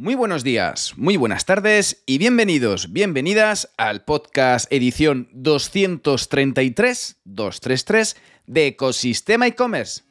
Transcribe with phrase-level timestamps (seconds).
[0.00, 8.16] Muy buenos días, muy buenas tardes y bienvenidos, bienvenidas al podcast edición 233, 233
[8.46, 10.04] de Ecosistema e-commerce.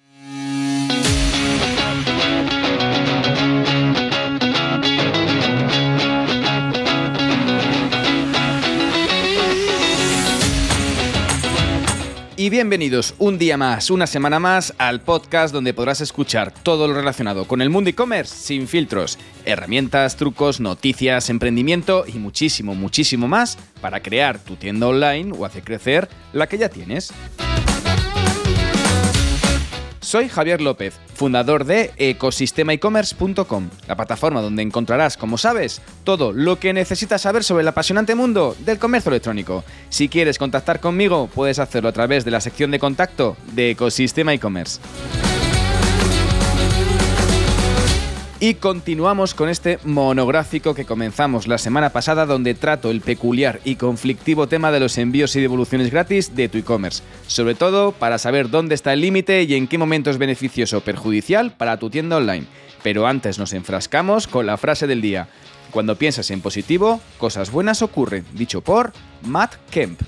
[12.49, 17.45] Bienvenidos un día más, una semana más al podcast donde podrás escuchar todo lo relacionado
[17.45, 24.01] con el mundo e-commerce sin filtros, herramientas, trucos, noticias, emprendimiento y muchísimo, muchísimo más para
[24.01, 27.13] crear tu tienda online o hacer crecer la que ya tienes.
[30.09, 36.73] Soy Javier López, fundador de ecosistemaecommerce.com, la plataforma donde encontrarás, como sabes, todo lo que
[36.73, 39.63] necesitas saber sobre el apasionante mundo del comercio electrónico.
[39.89, 44.33] Si quieres contactar conmigo, puedes hacerlo a través de la sección de contacto de Ecosistema
[44.33, 44.79] e-commerce.
[48.41, 53.75] Y continuamos con este monográfico que comenzamos la semana pasada donde trato el peculiar y
[53.75, 58.49] conflictivo tema de los envíos y devoluciones gratis de tu e-commerce, sobre todo para saber
[58.49, 62.15] dónde está el límite y en qué momento es beneficioso o perjudicial para tu tienda
[62.15, 62.45] online.
[62.81, 65.27] Pero antes nos enfrascamos con la frase del día.
[65.71, 69.99] Cuando piensas en positivo, cosas buenas ocurren, dicho por Matt Kemp.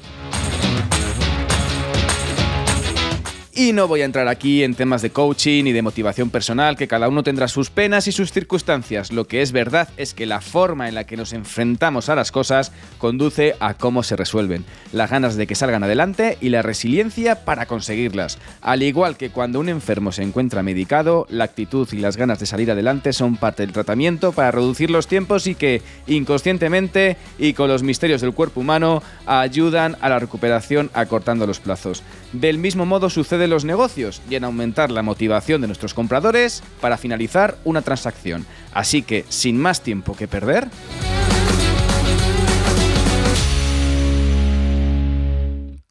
[3.54, 6.88] Y no voy a entrar aquí en temas de coaching y de motivación personal, que
[6.88, 9.12] cada uno tendrá sus penas y sus circunstancias.
[9.12, 12.32] Lo que es verdad es que la forma en la que nos enfrentamos a las
[12.32, 17.44] cosas conduce a cómo se resuelven, las ganas de que salgan adelante y la resiliencia
[17.44, 18.38] para conseguirlas.
[18.62, 22.46] Al igual que cuando un enfermo se encuentra medicado, la actitud y las ganas de
[22.46, 27.68] salir adelante son parte del tratamiento para reducir los tiempos y que, inconscientemente y con
[27.68, 32.02] los misterios del cuerpo humano, ayudan a la recuperación acortando los plazos.
[32.32, 36.64] Del mismo modo sucede de los negocios y en aumentar la motivación de nuestros compradores
[36.80, 38.46] para finalizar una transacción.
[38.74, 40.70] Así que, sin más tiempo que perder...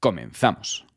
[0.00, 0.89] Comenzamos.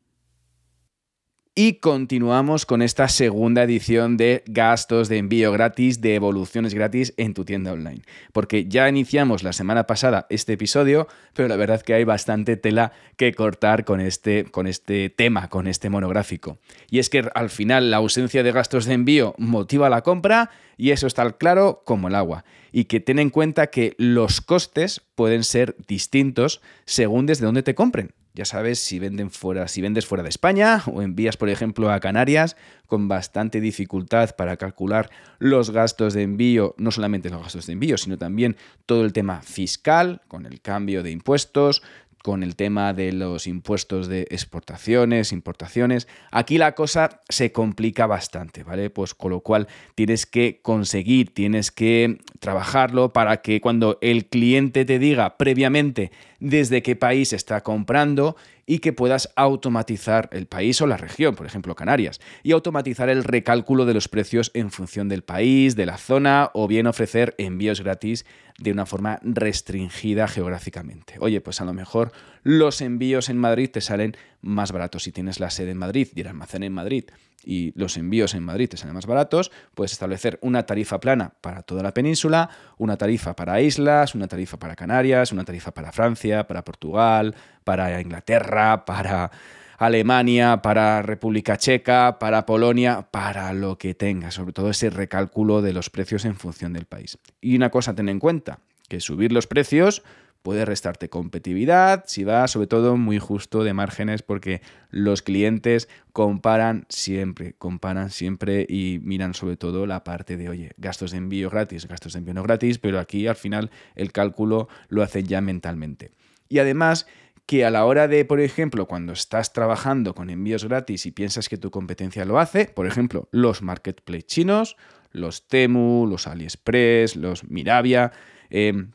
[1.56, 7.32] Y continuamos con esta segunda edición de gastos de envío gratis, de evoluciones gratis en
[7.32, 8.02] tu tienda online.
[8.32, 12.90] Porque ya iniciamos la semana pasada este episodio, pero la verdad que hay bastante tela
[13.16, 16.58] que cortar con este, con este tema, con este monográfico.
[16.90, 20.90] Y es que al final la ausencia de gastos de envío motiva la compra y
[20.90, 22.44] eso está claro como el agua.
[22.72, 27.76] Y que ten en cuenta que los costes pueden ser distintos según desde dónde te
[27.76, 28.10] compren.
[28.36, 32.00] Ya sabes, si venden fuera, si vendes fuera de España o envías, por ejemplo, a
[32.00, 32.56] Canarias,
[32.88, 35.08] con bastante dificultad para calcular
[35.38, 38.56] los gastos de envío, no solamente los gastos de envío, sino también
[38.86, 41.84] todo el tema fiscal, con el cambio de impuestos,
[42.24, 46.08] con el tema de los impuestos de exportaciones, importaciones.
[46.30, 48.88] Aquí la cosa se complica bastante, ¿vale?
[48.88, 54.86] Pues con lo cual tienes que conseguir, tienes que trabajarlo para que cuando el cliente
[54.86, 60.86] te diga previamente desde qué país está comprando y que puedas automatizar el país o
[60.86, 65.22] la región, por ejemplo Canarias, y automatizar el recálculo de los precios en función del
[65.22, 68.24] país, de la zona o bien ofrecer envíos gratis
[68.58, 71.14] de una forma restringida geográficamente.
[71.18, 75.40] Oye, pues a lo mejor los envíos en Madrid te salen más baratos si tienes
[75.40, 77.04] la sede en Madrid y el almacén en Madrid
[77.44, 81.62] y los envíos en Madrid te salen más baratos, puedes establecer una tarifa plana para
[81.62, 86.46] toda la península, una tarifa para islas, una tarifa para Canarias, una tarifa para Francia,
[86.46, 87.34] para Portugal,
[87.64, 89.30] para Inglaterra, para
[89.78, 95.72] Alemania, para República Checa, para Polonia, para lo que tengas, sobre todo ese recálculo de
[95.72, 97.18] los precios en función del país.
[97.40, 100.02] Y una cosa a tener en cuenta, que subir los precios
[100.44, 104.60] puede restarte competitividad si va sobre todo muy justo de márgenes porque
[104.90, 111.12] los clientes comparan siempre, comparan siempre y miran sobre todo la parte de, oye, gastos
[111.12, 115.02] de envío gratis, gastos de envío no gratis, pero aquí al final el cálculo lo
[115.02, 116.10] hacen ya mentalmente.
[116.50, 117.06] Y además
[117.46, 121.48] que a la hora de, por ejemplo, cuando estás trabajando con envíos gratis y piensas
[121.48, 124.76] que tu competencia lo hace, por ejemplo, los marketplace chinos,
[125.10, 128.12] los Temu, los AliExpress, los Mirabia,
[128.50, 128.88] eh,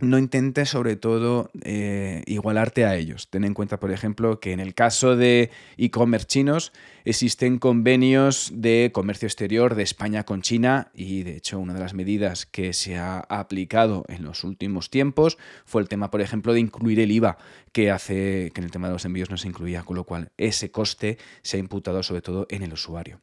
[0.00, 3.28] no intentes sobre todo eh, igualarte a ellos.
[3.28, 6.72] Ten en cuenta, por ejemplo, que en el caso de e-commerce chinos
[7.04, 11.94] existen convenios de comercio exterior de España con China y de hecho una de las
[11.94, 16.60] medidas que se ha aplicado en los últimos tiempos fue el tema, por ejemplo, de
[16.60, 17.38] incluir el IVA
[17.72, 20.32] que hace que en el tema de los envíos no se incluía, con lo cual
[20.36, 23.20] ese coste se ha imputado sobre todo en el usuario.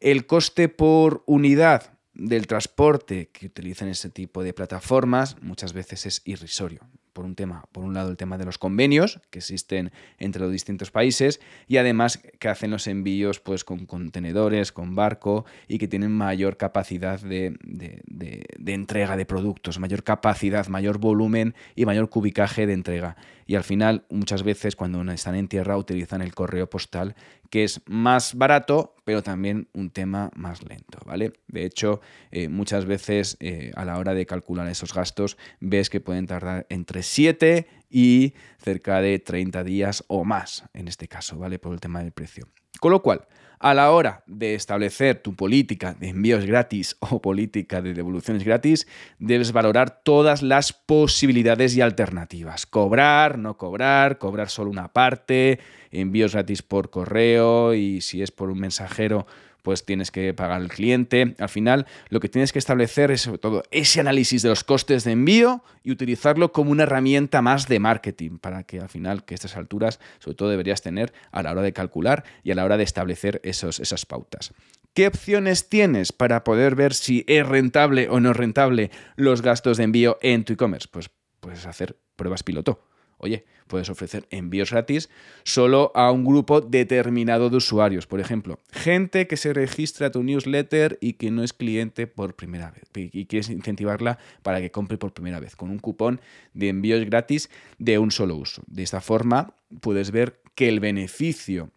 [0.00, 6.22] El coste por unidad del transporte que utilizan ese tipo de plataformas muchas veces es
[6.26, 6.80] irrisorio.
[7.12, 10.52] por un tema, por un lado el tema de los convenios que existen entre los
[10.52, 15.88] distintos países y además que hacen los envíos pues con contenedores, con barco y que
[15.88, 22.66] tienen mayor capacidad de, de entrega de productos, mayor capacidad, mayor volumen y mayor cubicaje
[22.66, 23.16] de entrega.
[23.50, 27.16] Y al final, muchas veces cuando están en tierra utilizan el correo postal,
[27.50, 31.32] que es más barato, pero también un tema más lento, ¿vale?
[31.48, 32.00] De hecho,
[32.30, 36.66] eh, muchas veces eh, a la hora de calcular esos gastos, ves que pueden tardar
[36.70, 41.58] entre 7 y cerca de 30 días o más, en este caso, ¿vale?
[41.58, 42.48] Por el tema del precio.
[42.78, 43.26] Con lo cual,
[43.58, 48.86] a la hora de establecer tu política de envíos gratis o política de devoluciones gratis,
[49.18, 52.64] debes valorar todas las posibilidades y alternativas.
[52.64, 55.60] Cobrar, no cobrar, cobrar solo una parte,
[55.90, 59.26] envíos gratis por correo y si es por un mensajero,
[59.62, 61.34] pues tienes que pagar al cliente.
[61.38, 65.04] Al final, lo que tienes que establecer es sobre todo ese análisis de los costes
[65.04, 69.34] de envío y utilizarlo como una herramienta más de marketing para que al final, que
[69.34, 72.76] estas alturas, sobre todo deberías tener a la hora de calcular y a la hora
[72.76, 74.52] de establecer esos, esas pautas.
[74.94, 79.84] ¿Qué opciones tienes para poder ver si es rentable o no rentable los gastos de
[79.84, 80.88] envío en tu e-commerce?
[80.90, 82.82] Pues puedes hacer pruebas piloto.
[83.20, 85.10] Oye, puedes ofrecer envíos gratis
[85.44, 88.06] solo a un grupo determinado de usuarios.
[88.06, 92.34] Por ejemplo, gente que se registra a tu newsletter y que no es cliente por
[92.34, 92.84] primera vez.
[92.94, 96.20] Y quieres incentivarla para que compre por primera vez con un cupón
[96.54, 98.62] de envíos gratis de un solo uso.
[98.66, 101.70] De esta forma, puedes ver que el beneficio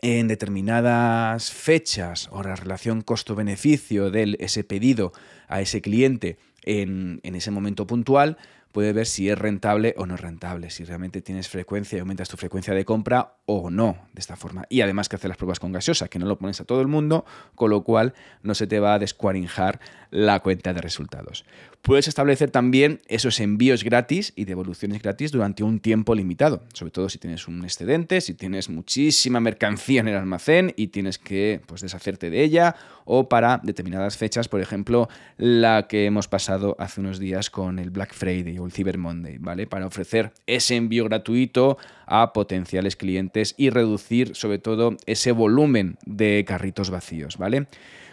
[0.00, 5.12] en determinadas fechas o la relación costo-beneficio de ese pedido
[5.48, 8.36] a ese cliente en, en ese momento puntual
[8.72, 12.36] puede ver si es rentable o no rentable, si realmente tienes frecuencia y aumentas tu
[12.36, 14.64] frecuencia de compra o no de esta forma.
[14.68, 16.86] Y además que hacer las pruebas con gaseosa, que no lo pones a todo el
[16.86, 17.24] mundo,
[17.54, 19.80] con lo cual no se te va a descuarinjar
[20.10, 21.44] la cuenta de resultados.
[21.80, 27.08] Puedes establecer también esos envíos gratis y devoluciones gratis durante un tiempo limitado, sobre todo
[27.08, 31.80] si tienes un excedente, si tienes muchísima mercancía en el almacén y tienes que pues,
[31.80, 37.18] deshacerte de ella o para determinadas fechas, por ejemplo, la que hemos pasado hace unos
[37.18, 39.66] días con el Black Friday o el Cyber Monday, ¿vale?
[39.66, 41.78] Para ofrecer ese envío gratuito
[42.14, 47.68] a potenciales clientes y reducir sobre todo ese volumen de carritos vacíos, ¿vale?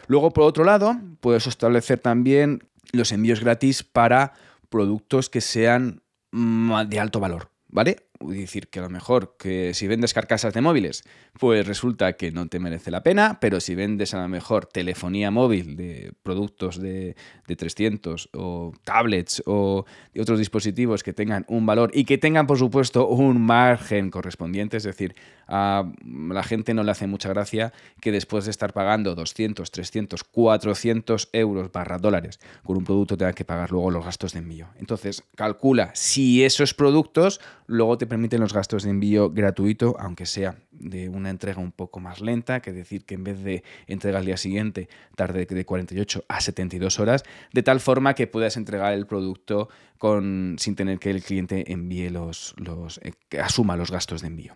[0.07, 2.63] Luego, por otro lado, puedes establecer también
[2.93, 4.33] los envíos gratis para
[4.69, 6.01] productos que sean
[6.31, 8.08] mm, de alto valor, ¿vale?
[8.19, 11.03] Decir, que a lo mejor que si vendes carcasas de móviles,
[11.39, 15.31] pues resulta que no te merece la pena, pero si vendes a lo mejor telefonía
[15.31, 17.15] móvil de productos de,
[17.47, 22.45] de 300 o tablets o de otros dispositivos que tengan un valor y que tengan,
[22.45, 25.15] por supuesto, un margen correspondiente, es decir,
[25.49, 30.23] a la gente no le hace mucha gracia que después de estar pagando 200, 300,
[30.23, 34.67] 400 euros barra dólares por un producto tenga que pagar luego los gastos de envío.
[34.77, 40.57] Entonces, calcula si esos productos luego te permiten los gastos de envío gratuito, aunque sea
[40.71, 44.25] de una entrega un poco más lenta, que decir que en vez de entrega al
[44.25, 47.23] día siguiente tarde de 48 a 72 horas,
[47.53, 49.69] de tal forma que puedas entregar el producto
[49.99, 52.55] con, sin tener que el cliente envíe los,
[53.01, 54.55] eh, asuma los gastos de envío.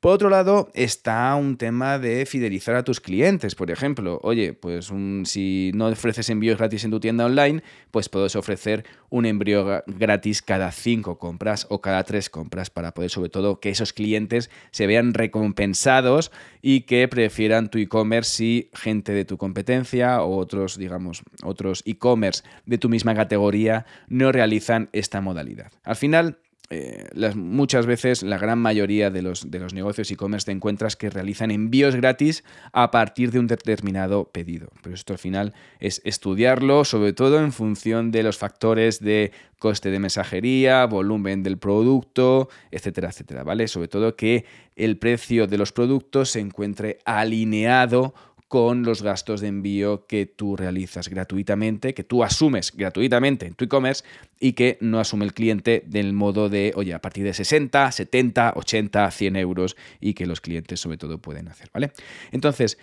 [0.00, 3.54] Por otro lado, está un tema de fidelizar a tus clientes.
[3.54, 4.92] Por ejemplo, oye, pues
[5.24, 7.62] si no ofreces envíos gratis en tu tienda online,
[7.92, 13.10] pues puedes ofrecer un envío gratis cada cinco compras o cada tres compras para poder,
[13.10, 16.30] sobre todo, que esos clientes se vean recompensados
[16.62, 22.42] y que prefieran tu e-commerce si gente de tu competencia o otros, digamos, otros e-commerce
[22.66, 25.72] de tu misma categoría no realizan esta modalidad.
[25.84, 26.38] Al final,
[26.72, 31.10] eh, muchas veces la gran mayoría de los, de los negocios e-commerce te encuentras que
[31.10, 34.70] realizan envíos gratis a partir de un determinado pedido.
[34.80, 39.90] Pero esto al final es estudiarlo, sobre todo en función de los factores de coste
[39.90, 43.66] de mensajería, volumen del producto, etcétera, etcétera, ¿vale?
[43.66, 44.44] Sobre todo que
[44.76, 48.14] el precio de los productos se encuentre alineado
[48.50, 53.64] con los gastos de envío que tú realizas gratuitamente, que tú asumes gratuitamente en tu
[53.64, 54.02] e-commerce
[54.40, 58.54] y que no asume el cliente del modo de, oye, a partir de 60, 70,
[58.56, 61.92] 80, 100 euros y que los clientes sobre todo pueden hacer, ¿vale?
[62.32, 62.76] Entonces,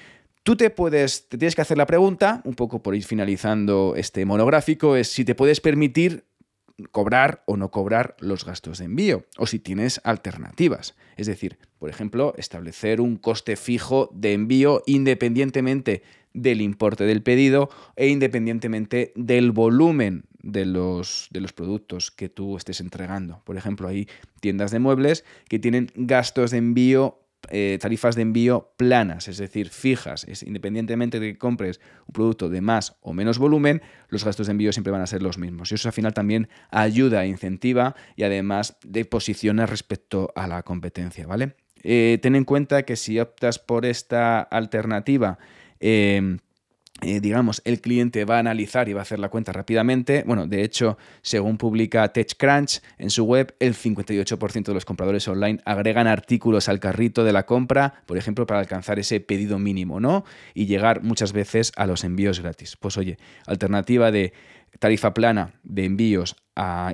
[0.44, 4.24] Tú te puedes, te tienes que hacer la pregunta, un poco por ir finalizando este
[4.24, 6.24] monográfico, es si te puedes permitir
[6.92, 10.96] cobrar o no cobrar los gastos de envío o si tienes alternativas.
[11.16, 16.04] Es decir, por ejemplo, establecer un coste fijo de envío independientemente
[16.34, 22.58] del importe del pedido e independientemente del volumen de los, de los productos que tú
[22.58, 23.42] estés entregando.
[23.44, 24.08] Por ejemplo, hay
[24.40, 27.20] tiendas de muebles que tienen gastos de envío
[27.50, 30.26] eh, tarifas de envío planas, es decir, fijas.
[30.26, 34.52] Es, independientemente de que compres un producto de más o menos volumen, los gastos de
[34.52, 35.72] envío siempre van a ser los mismos.
[35.72, 41.26] Y eso al final también ayuda, incentiva y además de posiciona respecto a la competencia,
[41.26, 41.56] ¿vale?
[41.84, 45.38] Eh, ten en cuenta que si optas por esta alternativa,
[45.80, 46.38] eh,
[47.02, 50.24] eh, digamos, el cliente va a analizar y va a hacer la cuenta rápidamente.
[50.26, 55.60] Bueno, de hecho, según publica TechCrunch en su web, el 58% de los compradores online
[55.66, 60.26] agregan artículos al carrito de la compra, por ejemplo, para alcanzar ese pedido mínimo, ¿no?
[60.54, 62.78] Y llegar muchas veces a los envíos gratis.
[62.78, 64.34] Pues oye, alternativa de
[64.80, 66.36] tarifa plana de envíos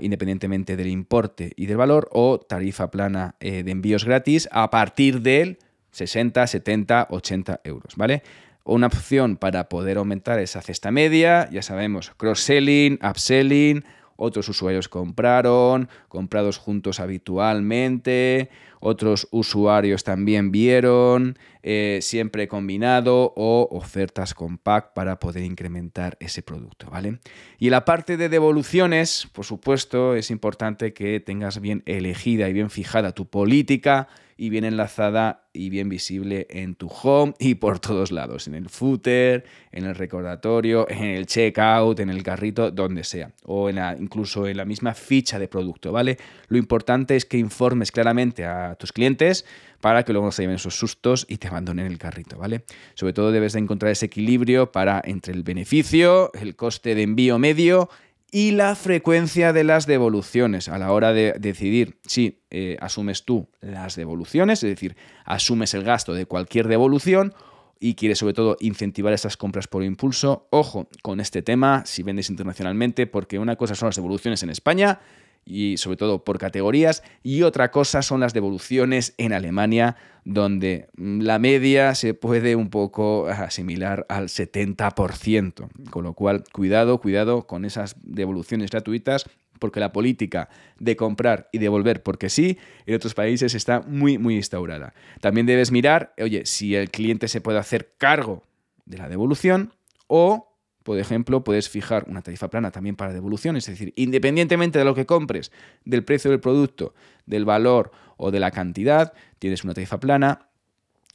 [0.01, 5.21] independientemente del importe y del valor o tarifa plana eh, de envíos gratis a partir
[5.21, 5.57] del
[5.91, 8.23] 60, 70, 80 euros, ¿vale?
[8.63, 13.83] Una opción para poder aumentar esa cesta media, ya sabemos, cross-selling, upselling,
[14.15, 18.49] otros usuarios compraron, comprados juntos habitualmente,
[18.83, 26.89] otros usuarios también vieron, eh, siempre combinado o ofertas con para poder incrementar ese producto,
[26.91, 27.19] ¿vale?
[27.57, 32.69] Y la parte de devoluciones, por supuesto, es importante que tengas bien elegida y bien
[32.69, 38.11] fijada tu política y bien enlazada y bien visible en tu home y por todos
[38.11, 43.31] lados, en el footer, en el recordatorio, en el checkout, en el carrito, donde sea,
[43.45, 46.17] o incluso en la misma ficha de producto, ¿vale?
[46.47, 49.45] Lo importante es que informes claramente a tus clientes
[49.81, 52.63] para que luego no se lleven esos sustos y te abandonen el carrito, ¿vale?
[52.95, 57.39] Sobre todo debes de encontrar ese equilibrio para entre el beneficio, el coste de envío
[57.39, 57.89] medio
[58.31, 63.47] y la frecuencia de las devoluciones a la hora de decidir si eh, asumes tú
[63.61, 67.35] las devoluciones, es decir, asumes el gasto de cualquier devolución
[67.79, 70.47] y quieres sobre todo incentivar esas compras por impulso.
[70.49, 74.99] Ojo con este tema si vendes internacionalmente, porque una cosa son las devoluciones en España
[75.45, 79.95] y sobre todo por categorías, y otra cosa son las devoluciones en Alemania,
[80.25, 86.99] donde mm, la media se puede un poco asimilar al 70%, con lo cual cuidado,
[86.99, 89.25] cuidado con esas devoluciones gratuitas,
[89.59, 94.35] porque la política de comprar y devolver porque sí en otros países está muy, muy
[94.35, 94.93] instaurada.
[95.21, 98.43] También debes mirar, oye, si el cliente se puede hacer cargo
[98.85, 99.73] de la devolución
[100.07, 100.52] o
[100.83, 104.93] por ejemplo, puedes fijar una tarifa plana también para devolución, es decir, independientemente de lo
[104.95, 105.51] que compres,
[105.85, 106.93] del precio del producto,
[107.25, 110.49] del valor o de la cantidad, tienes una tarifa plana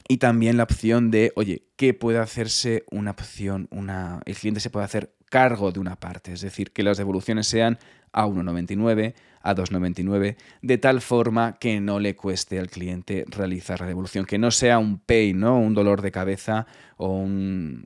[0.07, 3.67] y también la opción de, oye, ¿qué puede hacerse una opción?
[3.69, 7.45] Una, el cliente se puede hacer cargo de una parte, es decir, que las devoluciones
[7.45, 7.77] sean
[8.11, 13.87] a 1,99, a 2,99, de tal forma que no le cueste al cliente realizar la
[13.87, 15.59] devolución, que no sea un pain, ¿no?
[15.59, 16.67] un dolor de cabeza
[16.97, 17.85] o un,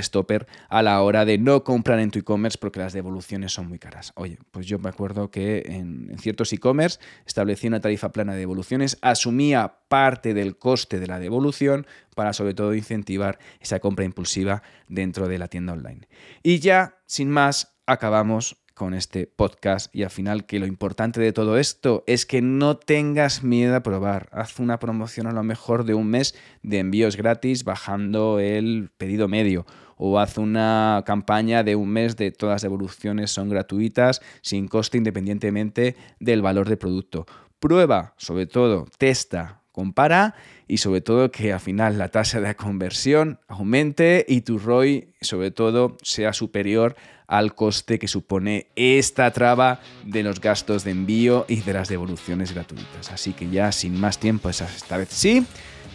[0.00, 3.78] stopper a la hora de no comprar en tu e-commerce porque las devoluciones son muy
[3.78, 4.12] caras.
[4.16, 8.40] Oye, pues yo me acuerdo que en, en ciertos e-commerce establecí una tarifa plana de
[8.40, 14.62] devoluciones, asumía parte del coste de la devolución para sobre todo incentivar esa compra impulsiva
[14.88, 16.08] dentro de la tienda online.
[16.42, 21.32] Y ya, sin más, acabamos con este podcast y al final que lo importante de
[21.32, 24.28] todo esto es que no tengas miedo a probar.
[24.32, 29.28] Haz una promoción a lo mejor de un mes de envíos gratis bajando el pedido
[29.28, 29.64] medio
[29.96, 34.98] o haz una campaña de un mes de todas las devoluciones son gratuitas sin coste
[34.98, 37.26] independientemente del valor del producto.
[37.60, 40.34] Prueba, sobre todo, testa, compara
[40.68, 45.50] y sobre todo que al final la tasa de conversión aumente y tu ROI sobre
[45.50, 46.94] todo sea superior
[47.26, 52.52] al coste que supone esta traba de los gastos de envío y de las devoluciones
[52.52, 53.10] gratuitas.
[53.10, 55.46] Así que ya sin más tiempo, esta vez sí,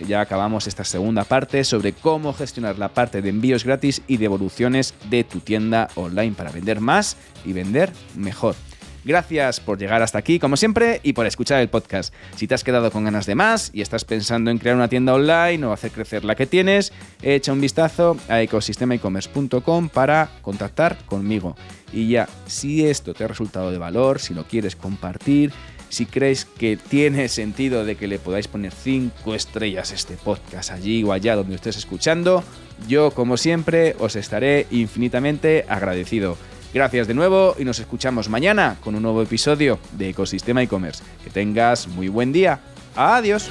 [0.08, 4.94] ya acabamos esta segunda parte sobre cómo gestionar la parte de envíos gratis y devoluciones
[5.10, 8.56] de tu tienda online para vender más y vender mejor.
[9.06, 12.14] Gracias por llegar hasta aquí, como siempre, y por escuchar el podcast.
[12.36, 15.14] Si te has quedado con ganas de más y estás pensando en crear una tienda
[15.14, 16.92] online o hacer crecer la que tienes,
[17.22, 21.56] echa un vistazo a ecosistemaecommerce.com para contactar conmigo.
[21.94, 25.54] Y ya, si esto te ha resultado de valor, si lo quieres compartir,
[25.90, 30.72] si crees que tiene sentido de que le podáis poner 5 estrellas a este podcast
[30.72, 32.44] allí o allá donde estés escuchando,
[32.88, 36.38] yo como siempre os estaré infinitamente agradecido.
[36.74, 41.04] Gracias de nuevo y nos escuchamos mañana con un nuevo episodio de Ecosistema e-commerce.
[41.24, 42.60] Que tengas muy buen día.
[42.96, 43.50] Adiós.